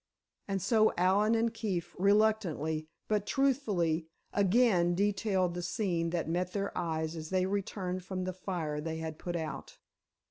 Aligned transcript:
And 0.47 0.63
so 0.63 0.91
Allen 0.97 1.35
and 1.35 1.53
Keefe 1.53 1.95
reluctantly, 1.99 2.87
but 3.07 3.27
truthfully, 3.27 4.07
again 4.33 4.95
detailed 4.95 5.53
the 5.53 5.61
scene 5.61 6.09
that 6.09 6.27
met 6.27 6.53
their 6.53 6.75
eyes 6.75 7.15
as 7.15 7.29
they 7.29 7.45
returned 7.45 8.03
from 8.03 8.23
the 8.23 8.33
fire 8.33 8.81
they 8.81 8.97
had 8.97 9.19
put 9.19 9.35
out. 9.35 9.77